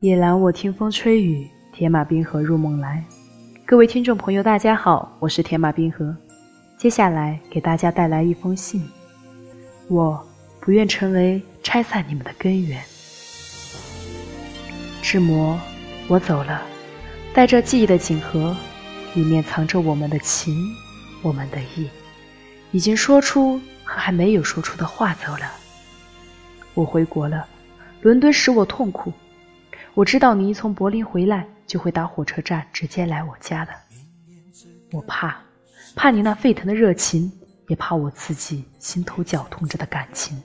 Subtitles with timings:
[0.00, 3.02] 夜阑我听风吹雨，铁马冰河入梦来。
[3.64, 6.14] 各位听众朋友，大家好，我是铁马冰河。
[6.76, 8.86] 接下来给大家带来一封信。
[9.88, 10.22] 我
[10.60, 12.82] 不愿成为拆散你们的根源。
[15.00, 15.58] 志摩，
[16.08, 16.60] 我走了，
[17.32, 18.54] 带着记忆的锦盒，
[19.14, 20.54] 里面藏着我们的情，
[21.22, 21.88] 我们的意，
[22.72, 25.50] 已经说出和还没有说出的话走了。
[26.74, 27.46] 我回国了，
[28.02, 29.10] 伦敦使我痛苦。
[29.94, 33.72] 我知道你一从柏林回来，就会到火车站直接来我家的。
[34.90, 35.40] 我怕，
[35.94, 37.30] 怕你那沸腾的热情，
[37.68, 40.42] 也怕我自己心头绞痛着的感情。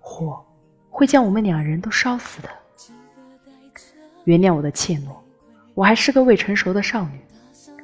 [0.00, 0.42] 火
[0.88, 2.48] 会将我们两人都烧死的。
[4.24, 5.14] 原谅我的怯懦，
[5.74, 7.20] 我还是个未成熟的少女，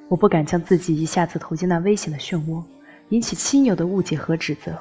[0.08, 2.64] 我不敢将自己一下子投进那危险的漩涡，
[3.10, 4.74] 引起亲友的误解和指责。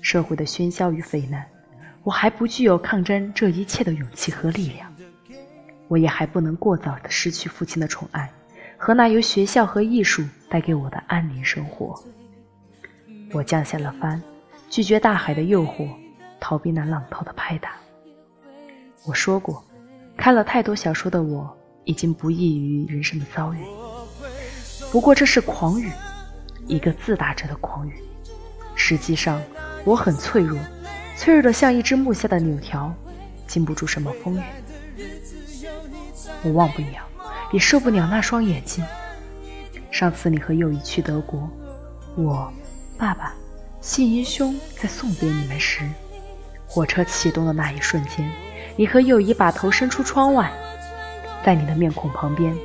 [0.00, 1.46] 社会的喧嚣与匪难。
[2.02, 4.90] 我还不具有抗争这一切的勇气和力量，
[5.86, 8.30] 我也还不能过早的失去父亲的宠爱
[8.78, 12.02] 和那由学校和艺术带给我的安宁生活。
[13.32, 14.20] 我降下了帆，
[14.70, 15.88] 拒绝大海的诱惑，
[16.40, 17.72] 逃避那浪涛的拍打。
[19.04, 19.62] 我说过，
[20.16, 21.54] 看了太多小说的我，
[21.84, 23.58] 已经不异于人生的遭遇。
[24.90, 25.90] 不过这是狂语，
[26.66, 27.94] 一个自大者的狂语。
[28.74, 29.40] 实际上，
[29.84, 30.58] 我很脆弱。
[31.20, 32.90] 脆弱的像一只木下的柳条，
[33.46, 34.40] 经不住什么风雨。
[36.42, 37.06] 我忘不了，
[37.52, 38.82] 也受不了那双眼睛。
[39.90, 41.46] 上次你和右一去德国，
[42.16, 42.50] 我、
[42.96, 43.34] 爸爸、
[43.82, 45.86] 信英兄在送别你们时，
[46.66, 48.26] 火车启动的那一瞬间，
[48.74, 50.50] 你和右一把头伸出窗外，
[51.44, 52.56] 在你的面孔旁边，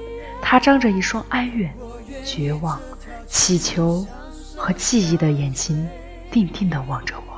[0.42, 1.76] 他张着一双哀怨、
[2.24, 2.80] 绝望、
[3.28, 4.08] 乞求
[4.56, 5.86] 和记忆的眼睛，
[6.32, 7.35] 定定地望着我。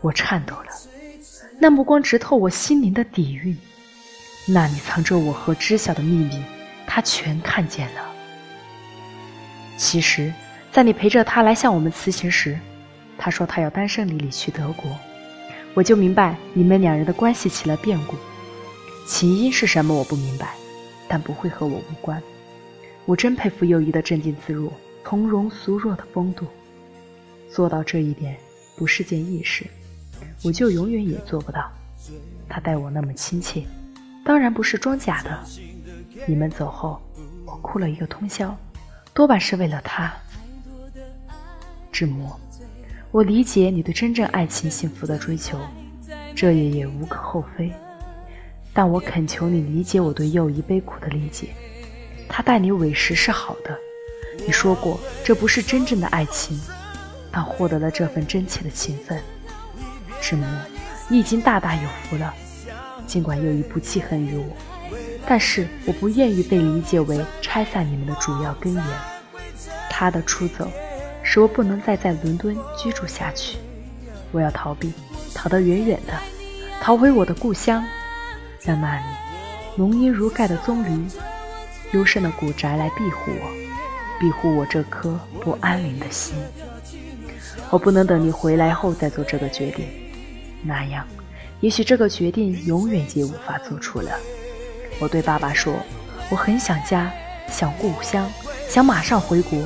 [0.00, 0.66] 我颤抖了，
[1.58, 3.56] 那目光直透我心灵的底蕴，
[4.46, 6.42] 那里藏着我和知晓的秘密，
[6.86, 8.02] 他全看见了。
[9.76, 10.32] 其实，
[10.70, 12.58] 在你陪着他来向我们辞行时，
[13.18, 14.90] 他说他要单身离离去德国，
[15.74, 18.16] 我就明白你们两人的关系起了变故。
[19.06, 20.54] 起因是什么我不明白，
[21.08, 22.22] 但不会和我无关。
[23.04, 24.72] 我真佩服友谊的镇定自若、
[25.04, 26.46] 从容俗弱的风度，
[27.50, 28.36] 做到这一点
[28.76, 29.64] 不是件易事。
[30.42, 31.70] 我就永远也做不到。
[32.48, 33.64] 他待我那么亲切，
[34.24, 35.40] 当然不是装假的。
[36.26, 37.00] 你们走后，
[37.44, 38.56] 我哭了一个通宵，
[39.12, 40.12] 多半是为了他。
[41.90, 42.38] 志摩，
[43.10, 45.58] 我理解你对真正爱情幸福的追求，
[46.34, 47.72] 这也也无可厚非。
[48.72, 51.48] 但我恳求你理解我对友谊悲苦的理解。
[52.28, 53.76] 他待你委实是好的，
[54.46, 56.60] 你说过这不是真正的爱情，
[57.32, 59.20] 但获得了这份真切的情分。
[60.28, 60.44] 志摩，
[61.06, 62.34] 你已经大大有福了。
[63.06, 64.56] 尽管又一不记恨于我，
[65.24, 68.84] 但是我不愿意被理解为拆散你们的主要根源。
[69.88, 70.68] 他的出走，
[71.22, 73.56] 使我不能再在伦敦居住下去。
[74.32, 74.92] 我要逃避，
[75.32, 76.12] 逃得远远的，
[76.80, 77.84] 逃回我的故乡，
[78.58, 79.04] 在那里
[79.76, 81.08] 浓荫如盖的棕榈、
[81.92, 86.34] 幽深的古宅来庇护我，庇护我这颗不安宁的心。
[87.70, 89.86] 我不能等你回来后再做这个决定。
[90.66, 91.06] 那样，
[91.60, 94.10] 也许这个决定永远也无法做出了。
[94.98, 95.74] 我对爸爸说
[96.30, 97.10] ：“我很想家，
[97.48, 98.30] 想故乡，
[98.68, 99.58] 想马上回国。”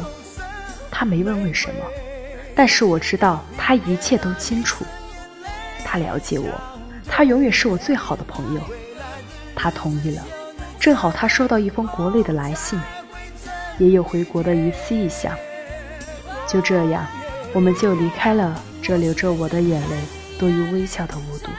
[0.90, 1.84] 他没问为什么，
[2.54, 4.84] 但是我知道他一切都清楚。
[5.84, 6.48] 他了解我，
[7.06, 8.60] 他永远是我最好的朋友。
[9.54, 10.22] 他同意了，
[10.78, 12.78] 正好他收到一封国内的来信，
[13.78, 15.34] 也有回国的一丝意向。
[16.46, 17.06] 就这样，
[17.52, 19.96] 我们就离开了这流着我的眼泪。
[20.40, 21.50] 多于微笑的无毒。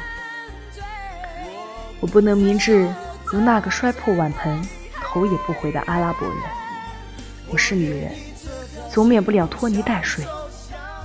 [2.00, 2.92] 我不能明智
[3.26, 4.60] 如那个摔破碗盆、
[5.04, 6.38] 头也不回的阿拉伯人。
[7.48, 8.12] 我是女人，
[8.90, 10.26] 总免不了拖泥带水，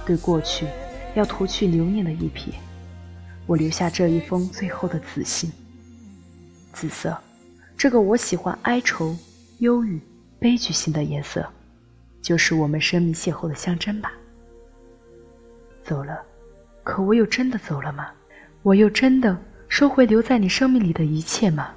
[0.06, 0.66] 对过去
[1.14, 2.54] 要涂去留念的一瞥。
[3.46, 5.52] 我留下这一封最后的紫信。
[6.72, 7.14] 紫色，
[7.76, 9.14] 这个我喜欢哀愁、
[9.58, 10.00] 忧郁、
[10.38, 11.46] 悲剧性的颜色，
[12.22, 14.10] 就是我们生命邂逅的象征吧。
[15.84, 16.18] 走了。
[16.86, 18.12] 可我又真的走了吗？
[18.62, 19.36] 我又真的
[19.68, 21.74] 收回留在你生命里的一切吗？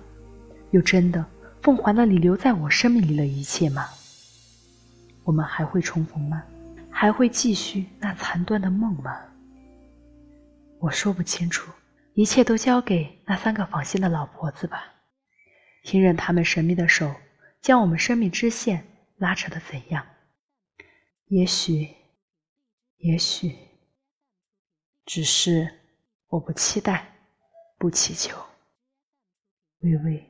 [0.69, 1.25] 又真的
[1.63, 3.87] 奉还了你留在我生命里的一切吗？
[5.23, 6.43] 我们还会重逢吗？
[6.91, 9.19] 还会继续那残断的梦吗？
[10.79, 11.71] 我说不清楚，
[12.13, 14.93] 一切都交给那三个纺线的老婆子吧，
[15.83, 17.15] 听任他们神秘的手
[17.61, 18.85] 将我们生命之线
[19.17, 20.05] 拉扯的怎样？
[21.29, 21.87] 也许，
[22.97, 23.68] 也许。
[25.11, 25.67] 只是，
[26.27, 27.03] 我不期待，
[27.79, 28.37] 不祈求。
[29.79, 30.23] 微微。